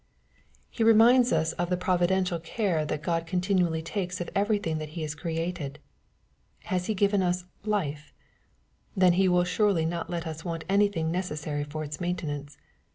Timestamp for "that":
2.85-3.03, 4.79-4.89